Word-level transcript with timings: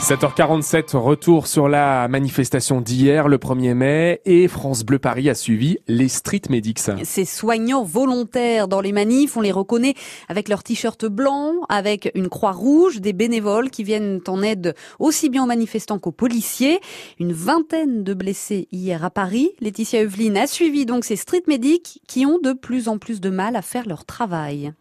7h47, 0.00 0.96
retour 0.96 1.46
sur 1.48 1.68
la 1.68 2.08
manifestation 2.08 2.80
d'hier, 2.80 3.28
le 3.28 3.36
1er 3.36 3.74
mai, 3.74 4.20
et 4.24 4.48
France 4.48 4.84
Bleu 4.84 4.98
Paris 4.98 5.28
a 5.28 5.34
suivi 5.34 5.78
les 5.86 6.08
Street 6.08 6.40
Medics. 6.48 6.78
Ces 7.02 7.24
soignants 7.24 7.84
volontaires 7.84 8.68
dans 8.68 8.80
les 8.80 8.92
manifs, 8.92 9.36
on 9.36 9.40
les 9.40 9.52
reconnaît 9.52 9.94
avec 10.28 10.48
leur 10.48 10.62
t-shirt 10.62 11.04
blanc, 11.04 11.52
avec 11.68 12.10
une 12.14 12.28
croix 12.28 12.52
rouge, 12.52 13.00
des 13.00 13.12
bénévoles 13.12 13.70
qui 13.70 13.84
viennent 13.84 14.20
en 14.28 14.42
aide 14.42 14.74
aussi 14.98 15.28
bien 15.28 15.42
aux 15.42 15.48
manifestants 15.48 15.98
qu'aux 15.98 16.12
policiers. 16.12 16.80
Une 17.18 17.32
vingtaine 17.32 18.02
de 18.02 18.14
blessés 18.14 18.68
hier 18.72 19.04
à 19.04 19.10
Paris. 19.10 19.50
Laetitia 19.60 20.00
Eveline 20.00 20.38
a 20.38 20.46
suivi 20.46 20.86
donc 20.86 21.04
ces 21.04 21.16
Street 21.16 21.42
Medics 21.48 22.00
qui 22.06 22.24
ont 22.24 22.38
de 22.38 22.52
plus 22.52 22.88
en 22.88 22.98
plus 22.98 23.20
de 23.20 23.30
mal 23.30 23.56
à 23.56 23.62
faire 23.62 23.86
leur 23.86 24.06
travail. 24.06 24.72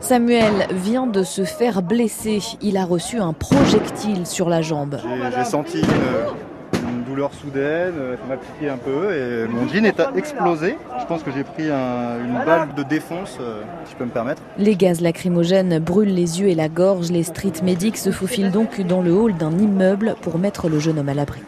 Samuel 0.00 0.66
vient 0.70 1.06
de 1.06 1.22
se 1.22 1.44
faire 1.44 1.82
blesser. 1.82 2.40
Il 2.62 2.76
a 2.76 2.84
reçu 2.84 3.18
un 3.18 3.32
projectile 3.32 4.26
sur 4.26 4.48
la 4.48 4.62
jambe. 4.62 4.98
J'ai 5.36 5.44
senti 5.44 5.80
une, 5.80 7.04
douleur 7.04 7.32
soudaine, 7.32 7.94
ça 8.20 8.26
m'a 8.28 8.36
piqué 8.36 8.68
un 8.68 8.76
peu 8.76 9.12
et 9.14 9.48
mon 9.48 9.66
jean 9.68 9.84
est 9.86 10.00
explosé. 10.14 10.76
Je 11.00 11.06
pense 11.06 11.22
que 11.22 11.30
j'ai 11.30 11.42
pris 11.42 11.64
une 11.64 12.40
balle 12.44 12.74
de 12.76 12.82
défense, 12.82 13.38
euh, 13.40 13.62
si 13.84 13.92
je 13.92 13.96
peux 13.96 14.04
me 14.04 14.10
permettre. 14.10 14.42
Les 14.58 14.76
gaz 14.76 15.00
lacrymogènes 15.00 15.78
brûlent 15.78 16.14
les 16.14 16.40
yeux 16.40 16.48
et 16.48 16.54
la 16.54 16.68
gorge. 16.68 17.10
Les 17.10 17.22
street 17.22 17.62
medics 17.62 17.96
se 17.96 18.10
faufilent 18.10 18.50
donc 18.50 18.80
dans 18.82 19.00
le 19.00 19.12
hall 19.12 19.34
d'un 19.34 19.52
immeuble 19.52 20.16
pour 20.20 20.38
mettre 20.38 20.68
le 20.68 20.78
jeune 20.78 20.98
homme 20.98 21.08
à 21.08 21.14
l'abri. 21.14 21.40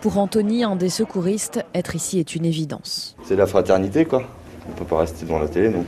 Pour 0.00 0.18
Anthony, 0.18 0.64
un 0.64 0.76
des 0.76 0.88
secouristes, 0.88 1.64
être 1.74 1.96
ici 1.96 2.18
est 2.18 2.34
une 2.34 2.44
évidence. 2.44 3.16
C'est 3.24 3.36
la 3.36 3.46
fraternité, 3.46 4.04
quoi 4.04 4.22
on 4.68 4.72
peut 4.72 4.84
pas 4.84 4.98
rester 5.00 5.24
devant 5.24 5.38
la 5.38 5.48
télé, 5.48 5.68
donc 5.68 5.86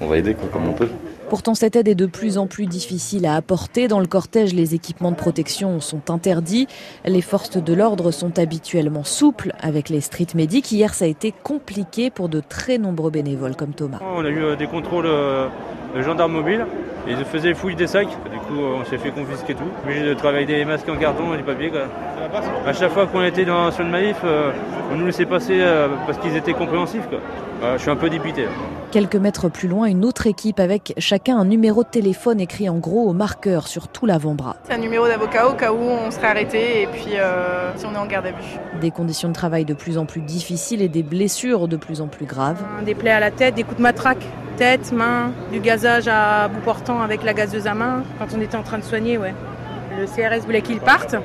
on 0.00 0.06
va 0.06 0.18
aider 0.18 0.34
comme 0.52 0.68
on 0.68 0.72
peut. 0.72 0.88
Pourtant, 1.28 1.56
cette 1.56 1.74
aide 1.74 1.88
est 1.88 1.96
de 1.96 2.06
plus 2.06 2.38
en 2.38 2.46
plus 2.46 2.66
difficile 2.66 3.26
à 3.26 3.34
apporter. 3.34 3.88
Dans 3.88 3.98
le 3.98 4.06
cortège, 4.06 4.54
les 4.54 4.76
équipements 4.76 5.10
de 5.10 5.16
protection 5.16 5.80
sont 5.80 6.10
interdits. 6.10 6.68
Les 7.04 7.20
forces 7.20 7.56
de 7.56 7.74
l'ordre 7.74 8.12
sont 8.12 8.38
habituellement 8.38 9.02
souples 9.02 9.52
avec 9.58 9.88
les 9.88 10.00
street 10.00 10.28
medics. 10.36 10.70
Hier, 10.70 10.94
ça 10.94 11.04
a 11.04 11.08
été 11.08 11.32
compliqué 11.42 12.10
pour 12.10 12.28
de 12.28 12.40
très 12.40 12.78
nombreux 12.78 13.10
bénévoles 13.10 13.56
comme 13.56 13.74
Thomas. 13.74 13.98
On 14.02 14.24
a 14.24 14.28
eu 14.28 14.44
euh, 14.44 14.56
des 14.56 14.68
contrôles 14.68 15.06
euh, 15.06 15.48
de 15.96 16.02
gendarmes 16.02 16.32
mobiles. 16.32 16.66
Ils 17.08 17.24
faisaient 17.24 17.54
fouille 17.54 17.76
des 17.76 17.86
sacs. 17.86 18.08
Du 18.08 18.38
coup, 18.38 18.60
on 18.60 18.84
s'est 18.84 18.98
fait 18.98 19.10
confisquer 19.10 19.54
tout. 19.54 19.70
Obligé 19.84 20.02
de 20.02 20.14
travailler 20.14 20.46
des 20.46 20.64
masques 20.64 20.88
en 20.88 20.96
carton 20.96 21.34
et 21.34 21.38
du 21.38 21.44
papier. 21.44 21.70
Quoi. 21.70 21.82
À 22.66 22.72
chaque 22.72 22.90
fois 22.90 23.06
qu'on 23.06 23.22
était 23.22 23.44
dans, 23.44 23.70
sur 23.70 23.84
le 23.84 23.90
maïf, 23.90 24.16
euh, 24.24 24.50
on 24.92 24.96
nous 24.96 25.06
laissait 25.06 25.26
passer 25.26 25.62
parce 26.06 26.18
qu'ils 26.18 26.36
étaient 26.36 26.52
compréhensifs. 26.52 27.08
Quoi. 27.08 27.20
je 27.76 27.82
suis 27.82 27.90
un 27.90 27.96
peu 27.96 28.10
dépité. 28.10 28.46
Quelques 28.92 29.16
mètres 29.16 29.48
plus 29.48 29.68
loin, 29.68 29.86
une 29.86 30.04
autre 30.04 30.26
équipe 30.26 30.60
avec 30.60 30.94
chacun 30.98 31.36
un 31.36 31.44
numéro 31.44 31.82
de 31.82 31.88
téléphone 31.88 32.40
écrit 32.40 32.68
en 32.68 32.78
gros 32.78 33.08
au 33.08 33.12
marqueur 33.12 33.66
sur 33.66 33.88
tout 33.88 34.06
l'avant-bras. 34.06 34.56
C'est 34.64 34.74
un 34.74 34.78
numéro 34.78 35.06
d'avocat 35.06 35.48
au 35.48 35.54
cas 35.54 35.72
où 35.72 35.78
on 35.80 36.10
serait 36.10 36.28
arrêté 36.28 36.82
et 36.82 36.86
puis 36.86 37.18
euh, 37.18 37.72
si 37.76 37.84
on 37.84 37.92
est 37.92 37.98
en 37.98 38.06
garde 38.06 38.26
à 38.26 38.30
vue. 38.30 38.80
Des 38.80 38.90
conditions 38.92 39.28
de 39.28 39.34
travail 39.34 39.64
de 39.64 39.74
plus 39.74 39.98
en 39.98 40.06
plus 40.06 40.20
difficiles 40.20 40.82
et 40.82 40.88
des 40.88 41.02
blessures 41.02 41.68
de 41.68 41.76
plus 41.76 42.00
en 42.00 42.06
plus 42.06 42.26
graves. 42.26 42.62
Des 42.84 42.94
plaies 42.94 43.10
à 43.10 43.20
la 43.20 43.30
tête, 43.30 43.54
des 43.54 43.64
coups 43.64 43.78
de 43.78 43.82
matraque, 43.82 44.24
tête, 44.56 44.92
main, 44.92 45.32
du 45.52 45.60
gazage 45.60 46.08
à 46.08 46.48
bout 46.48 46.60
portant 46.60 47.00
avec 47.00 47.22
la 47.22 47.34
gazeuse 47.34 47.66
à 47.66 47.74
main 47.74 48.02
quand 48.18 48.26
on 48.36 48.40
était 48.40 48.56
en 48.56 48.62
train 48.62 48.78
de 48.78 48.84
soigner, 48.84 49.18
ouais. 49.18 49.34
Le 49.98 50.06
CRS 50.06 50.44
voulait 50.44 50.62
qu'ils 50.62 50.80
partent. 50.80 51.16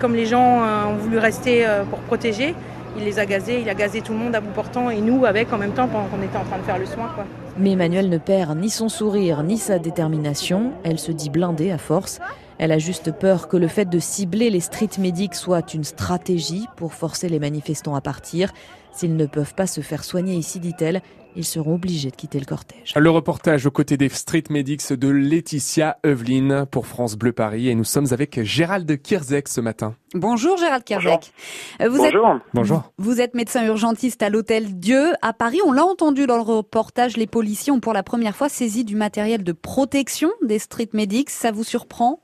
Comme 0.00 0.14
les 0.14 0.26
gens 0.26 0.62
euh, 0.62 0.86
ont 0.86 0.96
voulu 0.96 1.18
rester 1.18 1.66
euh, 1.66 1.84
pour 1.84 1.98
protéger, 2.00 2.54
il 2.96 3.04
les 3.04 3.18
a 3.18 3.26
gazés, 3.26 3.60
il 3.60 3.68
a 3.68 3.74
gazé 3.74 4.00
tout 4.00 4.12
le 4.12 4.18
monde 4.18 4.34
à 4.34 4.40
bout 4.40 4.50
portant 4.50 4.90
et 4.90 5.00
nous 5.00 5.24
avec 5.24 5.52
en 5.52 5.58
même 5.58 5.72
temps 5.72 5.88
pendant 5.88 6.06
qu'on 6.06 6.22
était 6.22 6.36
en 6.36 6.44
train 6.44 6.58
de 6.58 6.62
faire 6.62 6.78
le 6.78 6.86
soin. 6.86 7.10
Mais 7.56 7.72
Emmanuel 7.72 8.08
ne 8.08 8.18
perd 8.18 8.58
ni 8.58 8.70
son 8.70 8.88
sourire 8.88 9.42
ni 9.42 9.58
sa 9.58 9.78
détermination. 9.78 10.72
Elle 10.84 10.98
se 10.98 11.12
dit 11.12 11.30
blindée 11.30 11.70
à 11.70 11.78
force. 11.78 12.20
Elle 12.58 12.72
a 12.72 12.78
juste 12.78 13.12
peur 13.12 13.48
que 13.48 13.56
le 13.56 13.68
fait 13.68 13.88
de 13.88 13.98
cibler 13.98 14.50
les 14.50 14.60
street 14.60 14.90
medics 14.98 15.34
soit 15.34 15.74
une 15.74 15.84
stratégie 15.84 16.66
pour 16.76 16.92
forcer 16.92 17.28
les 17.28 17.38
manifestants 17.38 17.94
à 17.94 18.00
partir. 18.00 18.52
S'ils 18.92 19.16
ne 19.16 19.26
peuvent 19.26 19.54
pas 19.54 19.68
se 19.68 19.80
faire 19.80 20.02
soigner 20.02 20.34
ici, 20.34 20.58
dit-elle, 20.58 21.02
ils 21.38 21.44
seront 21.44 21.76
obligés 21.76 22.10
de 22.10 22.16
quitter 22.16 22.40
le 22.40 22.44
cortège. 22.44 22.94
Le 22.96 23.10
reportage 23.10 23.64
aux 23.64 23.70
côtés 23.70 23.96
des 23.96 24.08
Street 24.08 24.42
Medics 24.50 24.92
de 24.92 25.08
Laetitia 25.08 25.96
Eveline 26.02 26.66
pour 26.66 26.88
France 26.88 27.16
Bleu 27.16 27.32
Paris 27.32 27.68
et 27.68 27.76
nous 27.76 27.84
sommes 27.84 28.08
avec 28.10 28.42
Gérald 28.42 29.00
Kirzek 29.00 29.46
ce 29.46 29.60
matin. 29.60 29.94
Bonjour 30.14 30.56
Gérald 30.56 30.82
Kirzek. 30.82 31.32
Euh, 31.80 31.88
vous 31.88 31.98
Bonjour. 31.98 32.28
Êtes, 32.28 32.42
Bonjour. 32.54 32.92
Vous 32.98 33.20
êtes 33.20 33.34
médecin 33.34 33.64
urgentiste 33.64 34.20
à 34.24 34.30
l'hôtel 34.30 34.80
Dieu 34.80 35.12
à 35.22 35.32
Paris. 35.32 35.60
On 35.64 35.70
l'a 35.70 35.84
entendu 35.84 36.26
dans 36.26 36.36
le 36.36 36.42
reportage, 36.42 37.16
les 37.16 37.28
policiers 37.28 37.72
ont 37.72 37.80
pour 37.80 37.92
la 37.92 38.02
première 38.02 38.34
fois 38.34 38.48
saisi 38.48 38.84
du 38.84 38.96
matériel 38.96 39.44
de 39.44 39.52
protection 39.52 40.30
des 40.42 40.58
Street 40.58 40.90
Medics. 40.92 41.30
Ça 41.30 41.52
vous 41.52 41.64
surprend? 41.64 42.20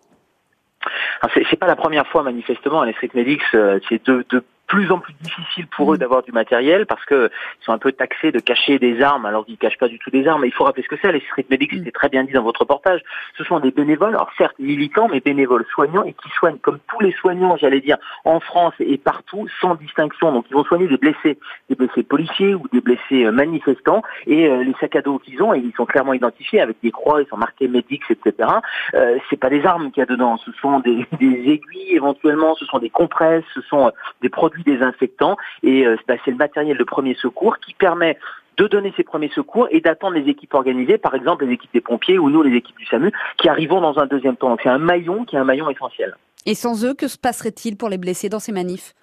C'est 1.34 1.56
pas 1.56 1.66
la 1.66 1.76
première 1.76 2.06
fois 2.08 2.22
manifestement 2.22 2.82
les 2.84 2.92
street 2.92 3.10
medics, 3.14 3.40
euh, 3.54 3.78
c'est 3.88 4.04
deux, 4.04 4.24
deux 4.28 4.44
plus 4.66 4.90
en 4.90 4.98
plus 4.98 5.14
difficile 5.20 5.66
pour 5.68 5.92
eux 5.92 5.96
mm. 5.96 6.00
d'avoir 6.00 6.22
du 6.22 6.32
matériel 6.32 6.86
parce 6.86 7.04
que 7.04 7.30
ils 7.60 7.64
sont 7.64 7.72
un 7.72 7.78
peu 7.78 7.92
taxés 7.92 8.32
de 8.32 8.40
cacher 8.40 8.78
des 8.78 9.02
armes 9.02 9.26
alors 9.26 9.44
qu'ils 9.44 9.58
cachent 9.58 9.78
pas 9.78 9.88
du 9.88 9.98
tout 9.98 10.10
des 10.10 10.26
armes. 10.26 10.42
Mais 10.42 10.48
il 10.48 10.54
faut 10.54 10.64
rappeler 10.64 10.82
ce 10.82 10.88
que 10.88 10.96
c'est. 11.00 11.12
Les 11.12 11.20
street 11.20 11.46
medics, 11.50 11.72
mm. 11.72 11.78
c'était 11.78 11.90
très 11.90 12.08
bien 12.08 12.24
dit 12.24 12.32
dans 12.32 12.42
votre 12.42 12.60
reportage. 12.60 13.00
Ce 13.36 13.44
sont 13.44 13.60
des 13.60 13.70
bénévoles, 13.70 14.14
alors 14.14 14.30
certes 14.36 14.58
militants, 14.58 15.08
mais 15.10 15.20
bénévoles 15.20 15.66
soignants 15.72 16.04
et 16.04 16.12
qui 16.12 16.28
soignent 16.30 16.58
comme 16.58 16.78
tous 16.88 17.00
les 17.00 17.12
soignants, 17.12 17.56
j'allais 17.56 17.80
dire, 17.80 17.96
en 18.24 18.40
France 18.40 18.74
et 18.80 18.98
partout, 18.98 19.48
sans 19.60 19.74
distinction. 19.74 20.32
Donc 20.32 20.46
ils 20.50 20.54
vont 20.54 20.64
soigner 20.64 20.88
des 20.88 20.96
blessés, 20.96 21.38
des 21.68 21.74
blessés 21.74 22.02
policiers 22.02 22.54
ou 22.54 22.66
des 22.72 22.80
blessés 22.80 23.24
euh, 23.24 23.32
manifestants 23.32 24.02
et 24.26 24.48
euh, 24.48 24.62
les 24.62 24.74
sacs 24.80 24.96
à 24.96 25.02
dos 25.02 25.18
qu'ils 25.18 25.42
ont, 25.42 25.54
et 25.54 25.58
ils 25.58 25.72
sont 25.76 25.86
clairement 25.86 26.14
identifiés 26.14 26.60
avec 26.60 26.76
des 26.82 26.90
croix, 26.90 27.22
ils 27.22 27.28
sont 27.28 27.36
marqués 27.36 27.68
medics, 27.68 28.02
etc. 28.10 28.48
Euh, 28.94 29.18
c'est 29.28 29.36
pas 29.36 29.50
des 29.50 29.64
armes 29.64 29.90
qu'il 29.90 30.00
y 30.00 30.02
a 30.02 30.06
dedans, 30.06 30.36
ce 30.38 30.52
sont 30.52 30.80
des, 30.80 31.06
des 31.18 31.52
aiguilles 31.52 31.94
éventuellement, 31.94 32.54
ce 32.54 32.64
sont 32.66 32.78
des 32.78 32.90
compresses, 32.90 33.44
ce 33.54 33.60
sont 33.62 33.88
euh, 33.88 33.90
des 34.22 34.28
produits 34.28 34.53
désinfectants 34.62 35.36
et 35.62 35.86
euh, 35.86 35.96
bah, 36.06 36.14
c'est 36.24 36.30
le 36.30 36.36
matériel 36.36 36.76
de 36.76 36.84
premier 36.84 37.14
secours 37.14 37.58
qui 37.58 37.74
permet 37.74 38.18
de 38.56 38.66
donner 38.68 38.92
ces 38.96 39.02
premiers 39.02 39.30
secours 39.34 39.66
et 39.70 39.80
d'attendre 39.80 40.14
les 40.14 40.28
équipes 40.30 40.54
organisées, 40.54 40.98
par 40.98 41.14
exemple 41.14 41.44
les 41.44 41.54
équipes 41.54 41.72
des 41.72 41.80
pompiers 41.80 42.18
ou 42.18 42.30
nous 42.30 42.42
les 42.42 42.56
équipes 42.56 42.78
du 42.78 42.86
SAMU, 42.86 43.12
qui 43.38 43.48
arrivons 43.48 43.80
dans 43.80 43.98
un 43.98 44.06
deuxième 44.06 44.36
temps. 44.36 44.50
Donc 44.50 44.60
c'est 44.62 44.68
un 44.68 44.78
maillon 44.78 45.24
qui 45.24 45.36
est 45.36 45.38
un 45.38 45.44
maillon 45.44 45.68
essentiel. 45.68 46.16
Et 46.46 46.54
sans 46.54 46.84
eux, 46.84 46.94
que 46.94 47.08
se 47.08 47.18
passerait-il 47.18 47.76
pour 47.76 47.88
les 47.88 47.98
blessés 47.98 48.28
dans 48.28 48.38
ces 48.38 48.52
manifs? 48.52 48.94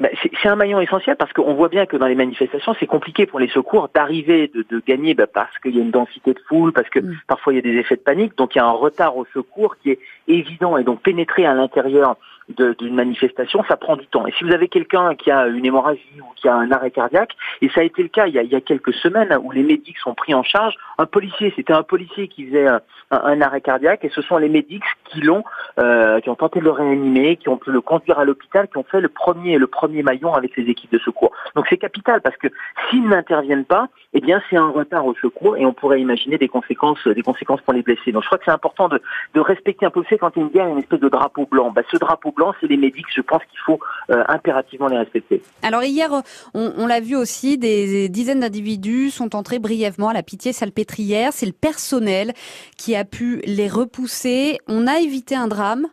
Bah, 0.00 0.08
c'est 0.22 0.48
un 0.48 0.54
maillon 0.54 0.80
essentiel 0.80 1.16
parce 1.16 1.32
qu'on 1.32 1.54
voit 1.54 1.68
bien 1.68 1.84
que 1.84 1.96
dans 1.96 2.06
les 2.06 2.14
manifestations, 2.14 2.72
c'est 2.78 2.86
compliqué 2.86 3.26
pour 3.26 3.40
les 3.40 3.48
secours 3.48 3.90
d'arriver, 3.92 4.48
de, 4.54 4.64
de, 4.70 4.80
gagner 4.86 5.14
bah, 5.14 5.26
parce 5.26 5.58
qu'il 5.58 5.74
y 5.74 5.80
a 5.80 5.82
une 5.82 5.90
densité 5.90 6.34
de 6.34 6.40
foule, 6.48 6.72
parce 6.72 6.88
que 6.88 7.00
mm. 7.00 7.18
parfois 7.26 7.52
il 7.52 7.56
y 7.56 7.58
a 7.58 7.62
des 7.62 7.76
effets 7.78 7.96
de 7.96 8.02
panique, 8.02 8.36
donc 8.36 8.54
il 8.54 8.58
y 8.58 8.60
a 8.60 8.64
un 8.64 8.70
retard 8.70 9.16
au 9.16 9.26
secours 9.34 9.76
qui 9.78 9.90
est 9.90 9.98
évident 10.28 10.76
et 10.76 10.84
donc 10.84 11.02
pénétrer 11.02 11.46
à 11.46 11.54
l'intérieur 11.54 12.16
d'une 12.48 12.94
manifestation, 12.94 13.62
ça 13.68 13.76
prend 13.76 13.96
du 13.96 14.06
temps. 14.06 14.26
Et 14.26 14.32
si 14.32 14.44
vous 14.44 14.52
avez 14.52 14.68
quelqu'un 14.68 15.14
qui 15.14 15.30
a 15.30 15.46
une 15.46 15.66
hémorragie 15.66 16.00
ou 16.20 16.32
qui 16.36 16.48
a 16.48 16.54
un 16.54 16.70
arrêt 16.72 16.90
cardiaque, 16.90 17.36
et 17.60 17.68
ça 17.68 17.80
a 17.80 17.84
été 17.84 18.02
le 18.02 18.08
cas 18.08 18.26
il 18.26 18.34
y 18.34 18.38
a, 18.38 18.42
il 18.42 18.50
y 18.50 18.54
a 18.54 18.60
quelques 18.60 18.94
semaines 18.94 19.36
où 19.42 19.50
les 19.50 19.62
médics 19.62 19.98
sont 19.98 20.14
pris 20.14 20.34
en 20.34 20.42
charge, 20.42 20.74
un 20.98 21.06
policier, 21.06 21.52
c'était 21.56 21.72
un 21.72 21.82
policier 21.82 22.28
qui 22.28 22.46
faisait 22.46 22.66
un, 23.10 23.40
arrêt 23.40 23.60
cardiaque, 23.60 24.04
et 24.04 24.10
ce 24.10 24.22
sont 24.22 24.38
les 24.38 24.48
médics 24.48 24.84
qui 25.04 25.20
l'ont, 25.20 25.44
euh, 25.78 26.20
qui 26.20 26.30
ont 26.30 26.34
tenté 26.34 26.60
de 26.60 26.64
le 26.64 26.70
réanimer, 26.70 27.36
qui 27.36 27.48
ont 27.48 27.56
pu 27.56 27.70
le 27.70 27.80
conduire 27.80 28.18
à 28.18 28.24
l'hôpital, 28.24 28.68
qui 28.68 28.78
ont 28.78 28.84
fait 28.84 29.00
le 29.00 29.08
premier, 29.08 29.58
le 29.58 29.66
premier 29.66 30.02
maillon 30.02 30.34
avec 30.34 30.56
les 30.56 30.64
équipes 30.70 30.92
de 30.92 30.98
secours. 30.98 31.32
Donc 31.54 31.66
c'est 31.68 31.78
capital 31.78 32.20
parce 32.20 32.36
que 32.36 32.48
s'ils 32.88 33.06
n'interviennent 33.06 33.64
pas, 33.64 33.88
eh 34.14 34.20
bien 34.20 34.42
c'est 34.48 34.56
un 34.56 34.68
retard 34.68 35.06
au 35.06 35.14
secours 35.14 35.56
et 35.56 35.66
on 35.66 35.72
pourrait 35.72 36.00
imaginer 36.00 36.38
des 36.38 36.48
conséquences, 36.48 37.06
des 37.06 37.22
conséquences 37.22 37.60
pour 37.60 37.74
les 37.74 37.82
blessés. 37.82 38.12
Donc 38.12 38.22
je 38.22 38.28
crois 38.28 38.38
que 38.38 38.44
c'est 38.44 38.50
important 38.50 38.88
de, 38.88 39.00
de 39.34 39.40
respecter 39.40 39.86
un 39.86 39.90
peu. 39.90 39.98
Vous 39.98 40.16
quand 40.16 40.32
il 40.36 40.48
y 40.54 40.60
a 40.60 40.68
une 40.68 40.78
espèce 40.78 41.00
de 41.00 41.08
drapeau 41.08 41.46
blanc. 41.46 41.70
Bah, 41.70 41.82
ce 41.90 41.96
drapeau 41.96 42.32
c'est 42.60 42.66
les 42.66 42.76
médics. 42.76 43.06
Je 43.14 43.20
pense 43.20 43.42
qu'il 43.50 43.58
faut 43.64 43.78
euh, 44.10 44.22
impérativement 44.28 44.88
les 44.88 44.98
respecter. 44.98 45.42
Alors 45.62 45.82
hier, 45.82 46.10
on, 46.54 46.72
on 46.76 46.86
l'a 46.86 47.00
vu 47.00 47.16
aussi, 47.16 47.58
des 47.58 48.08
dizaines 48.08 48.40
d'individus 48.40 49.10
sont 49.10 49.34
entrés 49.36 49.58
brièvement 49.58 50.08
à 50.08 50.14
la 50.14 50.22
pitié 50.22 50.52
salpêtrière. 50.52 51.32
C'est 51.32 51.46
le 51.46 51.52
personnel 51.52 52.32
qui 52.76 52.96
a 52.96 53.04
pu 53.04 53.40
les 53.44 53.68
repousser. 53.68 54.58
On 54.66 54.86
a 54.86 54.98
évité 55.00 55.34
un 55.34 55.48
drame 55.48 55.88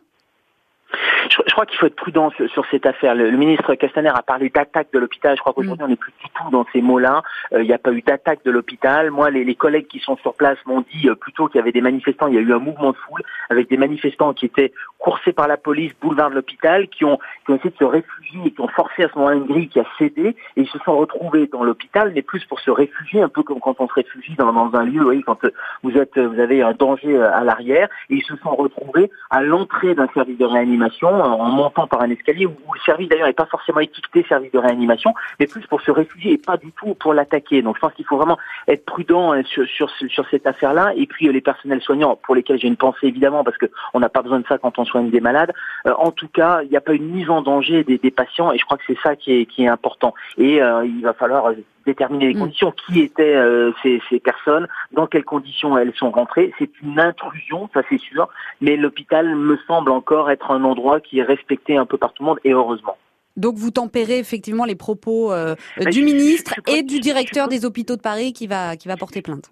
je, 1.30 1.52
crois 1.52 1.66
qu'il 1.66 1.78
faut 1.78 1.86
être 1.86 1.96
prudent 1.96 2.30
sur, 2.30 2.64
cette 2.70 2.86
affaire. 2.86 3.14
Le, 3.14 3.30
ministre 3.30 3.74
Castaner 3.74 4.10
a 4.14 4.22
parlé 4.22 4.48
d'attaque 4.48 4.88
de 4.92 4.98
l'hôpital. 4.98 5.36
Je 5.36 5.40
crois 5.40 5.52
qu'aujourd'hui, 5.52 5.84
mm. 5.84 5.86
on 5.86 5.90
n'est 5.90 5.96
plus 5.96 6.12
du 6.22 6.30
tout 6.30 6.50
dans 6.50 6.66
ces 6.72 6.82
mots-là. 6.82 7.22
Euh, 7.52 7.62
il 7.62 7.66
n'y 7.66 7.74
a 7.74 7.78
pas 7.78 7.92
eu 7.92 8.02
d'attaque 8.02 8.44
de 8.44 8.50
l'hôpital. 8.50 9.10
Moi, 9.10 9.30
les, 9.30 9.54
collègues 9.54 9.86
qui 9.86 10.00
sont 10.00 10.16
sur 10.18 10.34
place 10.34 10.58
m'ont 10.66 10.84
dit 10.92 11.08
euh, 11.08 11.14
plutôt 11.14 11.48
qu'il 11.48 11.58
y 11.58 11.62
avait 11.62 11.72
des 11.72 11.80
manifestants. 11.80 12.28
Il 12.28 12.34
y 12.34 12.38
a 12.38 12.40
eu 12.40 12.52
un 12.52 12.58
mouvement 12.58 12.92
de 12.92 12.96
foule 12.96 13.22
avec 13.50 13.68
des 13.68 13.76
manifestants 13.76 14.34
qui 14.34 14.46
étaient 14.46 14.72
coursés 14.98 15.32
par 15.32 15.48
la 15.48 15.56
police, 15.56 15.92
boulevard 16.00 16.30
de 16.30 16.36
l'hôpital, 16.36 16.88
qui 16.88 17.04
ont, 17.04 17.18
qui 17.44 17.52
ont 17.52 17.56
essayé 17.56 17.70
de 17.70 17.76
se 17.76 17.84
réfugier 17.84 18.40
et 18.46 18.50
qui 18.50 18.60
ont 18.60 18.68
forcé 18.68 19.04
à 19.04 19.08
ce 19.08 19.18
moment-là 19.18 19.36
une 19.36 19.46
grille 19.46 19.68
qui 19.68 19.80
a 19.80 19.84
cédé 19.98 20.36
et 20.56 20.60
ils 20.60 20.68
se 20.68 20.78
sont 20.80 20.96
retrouvés 20.96 21.46
dans 21.46 21.64
l'hôpital, 21.64 22.12
mais 22.14 22.22
plus 22.22 22.44
pour 22.44 22.60
se 22.60 22.70
réfugier, 22.70 23.22
un 23.22 23.28
peu 23.28 23.42
comme 23.42 23.60
quand 23.60 23.76
on 23.78 23.88
se 23.88 23.94
réfugie 23.94 24.34
dans, 24.34 24.52
dans 24.52 24.74
un 24.74 24.84
lieu, 24.84 24.98
vous 24.98 25.04
voyez, 25.04 25.22
quand 25.22 25.44
euh, 25.44 25.50
vous 25.82 25.96
êtes, 25.96 26.18
vous 26.18 26.40
avez 26.40 26.62
un 26.62 26.72
danger 26.72 27.16
à 27.22 27.44
l'arrière, 27.44 27.88
et 28.10 28.16
ils 28.16 28.24
se 28.24 28.36
sont 28.36 28.54
retrouvés 28.54 29.10
à 29.30 29.42
l'entrée 29.42 29.94
d'un 29.94 30.08
service 30.14 30.38
de 30.38 30.44
réanimation 30.44 31.15
en 31.20 31.50
montant 31.50 31.86
par 31.86 32.02
un 32.02 32.10
escalier, 32.10 32.46
où 32.46 32.56
le 32.72 32.80
service 32.80 33.08
d'ailleurs 33.08 33.26
n'est 33.26 33.32
pas 33.32 33.46
forcément 33.46 33.80
étiqueté 33.80 34.24
service 34.28 34.52
de 34.52 34.58
réanimation, 34.58 35.14
mais 35.38 35.46
plus 35.46 35.66
pour 35.66 35.80
se 35.80 35.90
réfugier 35.90 36.32
et 36.32 36.38
pas 36.38 36.56
du 36.56 36.72
tout 36.72 36.94
pour 36.94 37.14
l'attaquer. 37.14 37.62
Donc 37.62 37.76
je 37.76 37.80
pense 37.80 37.92
qu'il 37.94 38.04
faut 38.04 38.16
vraiment 38.16 38.38
être 38.68 38.84
prudent 38.84 39.32
hein, 39.32 39.42
sur, 39.44 39.66
sur, 39.68 39.90
sur 39.90 40.28
cette 40.30 40.46
affaire-là. 40.46 40.92
Et 40.96 41.06
puis 41.06 41.30
les 41.32 41.40
personnels 41.40 41.80
soignants, 41.80 42.16
pour 42.16 42.34
lesquels 42.34 42.58
j'ai 42.58 42.68
une 42.68 42.76
pensée 42.76 43.06
évidemment, 43.06 43.44
parce 43.44 43.56
qu'on 43.58 44.00
n'a 44.00 44.08
pas 44.08 44.22
besoin 44.22 44.40
de 44.40 44.46
ça 44.46 44.58
quand 44.58 44.78
on 44.78 44.84
soigne 44.84 45.10
des 45.10 45.20
malades. 45.20 45.52
en 45.84 46.10
tout 46.10 46.28
cas, 46.28 46.62
il 46.62 46.70
n'y 46.70 46.76
a 46.76 46.80
pas 46.80 46.94
une 46.94 47.10
mise 47.10 47.30
en 47.30 47.42
danger 47.42 47.84
des, 47.84 47.98
des, 47.98 48.10
patients, 48.10 48.52
et 48.52 48.58
je 48.58 48.64
crois 48.64 48.78
que 48.78 48.84
c'est 48.86 48.98
ça 49.02 49.16
qui 49.16 49.32
est, 49.32 49.46
qui 49.46 49.64
est 49.64 49.68
important. 49.68 50.14
Et 50.38 50.56
il 50.56 51.00
va 51.02 51.12
falloir 51.12 51.52
déterminer 51.86 52.28
les 52.28 52.34
mm. 52.34 52.40
conditions, 52.40 52.72
qui 52.72 53.00
étaient 53.00 53.34
euh, 53.34 53.72
ces, 53.82 54.02
ces, 54.10 54.20
personnes, 54.20 54.68
dans 54.92 55.06
quelles 55.06 55.24
conditions 55.24 55.78
elles 55.78 55.94
sont 55.94 56.10
rentrées. 56.10 56.52
C'est 56.58 56.70
une 56.82 56.98
intrusion, 57.00 57.70
ça 57.72 57.82
c'est 57.88 58.00
sûr, 58.00 58.28
mais 58.60 58.76
l'hôpital 58.76 59.34
me 59.34 59.56
semble 59.66 59.90
encore 59.90 60.30
être 60.30 60.50
un 60.50 60.64
endroit 60.64 61.00
qui 61.00 61.20
est 61.20 61.24
respecté 61.24 61.76
un 61.76 61.86
peu 61.86 61.96
par 61.96 62.12
tout 62.12 62.22
le 62.22 62.28
monde, 62.28 62.40
et 62.44 62.52
heureusement. 62.52 62.96
Donc 63.36 63.56
vous 63.56 63.70
tempérez 63.70 64.18
effectivement 64.18 64.64
les 64.64 64.76
propos 64.76 65.32
euh, 65.32 65.54
du 65.90 66.02
ministre 66.02 66.54
et 66.66 66.82
du 66.82 67.00
directeur 67.00 67.48
des 67.48 67.66
hôpitaux 67.66 67.96
de 67.96 68.00
Paris 68.00 68.32
qui 68.32 68.46
va 68.46 68.76
qui 68.76 68.88
va 68.88 68.96
porter 68.96 69.20
plainte 69.20 69.50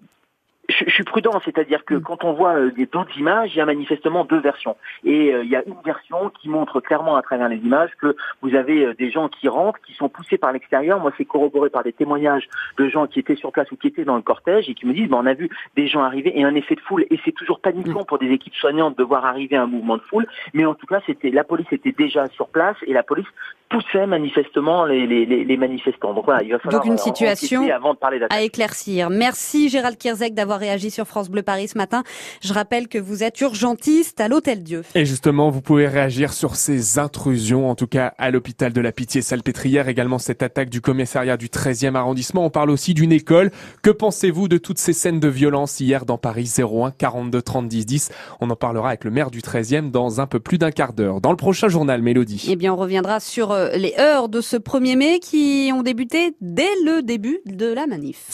je, 0.69 0.89
suis 0.89 1.03
prudent, 1.03 1.39
c'est-à-dire 1.43 1.85
que 1.85 1.95
mm. 1.95 2.01
quand 2.01 2.23
on 2.23 2.33
voit 2.33 2.55
euh, 2.55 2.71
d'autres 2.91 3.17
images, 3.17 3.51
il 3.53 3.57
y 3.57 3.61
a 3.61 3.65
manifestement 3.65 4.25
deux 4.25 4.39
versions. 4.39 4.75
Et 5.03 5.33
euh, 5.33 5.43
il 5.43 5.49
y 5.49 5.55
a 5.55 5.63
une 5.65 5.75
version 5.83 6.31
qui 6.41 6.49
montre 6.49 6.79
clairement 6.79 7.15
à 7.15 7.21
travers 7.21 7.49
les 7.49 7.57
images 7.57 7.91
que 8.01 8.15
vous 8.41 8.55
avez 8.55 8.85
euh, 8.85 8.93
des 8.93 9.11
gens 9.11 9.29
qui 9.29 9.47
rentrent, 9.47 9.79
qui 9.81 9.93
sont 9.93 10.09
poussés 10.09 10.37
par 10.37 10.51
l'extérieur. 10.51 10.99
Moi, 10.99 11.11
c'est 11.17 11.25
corroboré 11.25 11.69
par 11.69 11.83
des 11.83 11.93
témoignages 11.93 12.47
de 12.77 12.87
gens 12.89 13.07
qui 13.07 13.19
étaient 13.19 13.35
sur 13.35 13.51
place 13.51 13.71
ou 13.71 13.75
qui 13.75 13.87
étaient 13.87 14.05
dans 14.05 14.15
le 14.15 14.21
cortège 14.21 14.69
et 14.69 14.73
qui 14.73 14.85
me 14.85 14.93
disent, 14.93 15.09
ben, 15.09 15.17
on 15.21 15.25
a 15.25 15.33
vu 15.33 15.49
des 15.75 15.87
gens 15.87 16.01
arriver 16.01 16.37
et 16.37 16.43
un 16.43 16.55
effet 16.55 16.75
de 16.75 16.81
foule. 16.81 17.05
Et 17.09 17.19
c'est 17.25 17.31
toujours 17.31 17.59
paniquant 17.59 18.01
mm. 18.01 18.05
pour 18.05 18.19
des 18.19 18.31
équipes 18.31 18.55
soignantes 18.55 18.97
de 18.97 19.03
voir 19.03 19.25
arriver 19.25 19.55
un 19.55 19.67
mouvement 19.67 19.97
de 19.97 20.03
foule. 20.03 20.27
Mais 20.53 20.65
en 20.65 20.73
tout 20.73 20.87
cas, 20.87 21.01
c'était 21.05 21.29
la 21.29 21.43
police 21.43 21.67
était 21.71 21.91
déjà 21.91 22.27
sur 22.29 22.47
place 22.47 22.77
et 22.87 22.93
la 22.93 23.03
police 23.03 23.27
poussait 23.69 24.05
manifestement 24.05 24.85
les, 24.85 25.07
les, 25.07 25.25
les 25.25 25.57
manifestants. 25.57 26.13
Donc 26.13 26.25
voilà, 26.25 26.43
il 26.43 26.51
va 26.51 26.59
falloir 26.59 26.83
Donc 26.83 26.91
une 26.91 26.97
situation 26.97 27.67
avant 27.69 27.93
de 27.93 27.99
parler 27.99 28.19
à 28.29 28.41
éclaircir. 28.41 29.09
Merci 29.09 29.69
Gérald 29.69 29.97
Kierzek 29.97 30.33
d'avoir 30.33 30.54
réagi 30.57 30.91
sur 30.91 31.07
France 31.07 31.29
Bleu 31.29 31.43
Paris 31.43 31.67
ce 31.67 31.77
matin. 31.77 32.03
Je 32.41 32.53
rappelle 32.53 32.87
que 32.87 32.97
vous 32.97 33.23
êtes 33.23 33.39
urgentiste 33.41 34.19
à 34.19 34.27
l'Hôtel 34.27 34.63
Dieu. 34.63 34.83
Et 34.95 35.05
justement, 35.05 35.49
vous 35.49 35.61
pouvez 35.61 35.87
réagir 35.87 36.33
sur 36.33 36.55
ces 36.55 36.99
intrusions, 36.99 37.69
en 37.69 37.75
tout 37.75 37.87
cas 37.87 38.13
à 38.17 38.31
l'hôpital 38.31 38.73
de 38.73 38.81
la 38.81 38.91
Pitié-Salpêtrière, 38.91 39.87
également 39.87 40.19
cette 40.19 40.43
attaque 40.43 40.69
du 40.69 40.81
commissariat 40.81 41.37
du 41.37 41.47
13e 41.47 41.95
arrondissement. 41.95 42.45
On 42.45 42.49
parle 42.49 42.69
aussi 42.69 42.93
d'une 42.93 43.11
école. 43.11 43.51
Que 43.81 43.89
pensez-vous 43.89 44.47
de 44.47 44.57
toutes 44.57 44.79
ces 44.79 44.93
scènes 44.93 45.19
de 45.19 45.27
violence 45.27 45.79
hier 45.79 46.05
dans 46.05 46.17
Paris 46.17 46.51
01 46.57 46.91
42 46.91 47.41
30 47.41 47.67
10 47.67 47.85
10 47.85 48.09
On 48.41 48.49
en 48.49 48.55
parlera 48.55 48.89
avec 48.89 49.03
le 49.03 49.11
maire 49.11 49.31
du 49.31 49.41
13e 49.41 49.91
dans 49.91 50.21
un 50.21 50.27
peu 50.27 50.39
plus 50.39 50.57
d'un 50.57 50.71
quart 50.71 50.93
d'heure. 50.93 51.21
Dans 51.21 51.31
le 51.31 51.37
prochain 51.37 51.67
journal, 51.67 52.01
Mélodie. 52.01 52.45
Eh 52.49 52.55
bien, 52.55 52.73
on 52.73 52.77
reviendra 52.77 53.19
sur 53.19 53.51
euh, 53.51 53.69
les 53.75 53.93
heures 53.99 54.29
de 54.29 54.41
ce 54.41 54.57
1er 54.57 54.95
mai 54.95 55.19
qui 55.19 55.71
ont 55.73 55.83
débuté 55.83 56.35
dès 56.41 56.69
le 56.85 57.01
début 57.01 57.39
de 57.45 57.67
la 57.67 57.87
manif. 57.87 58.25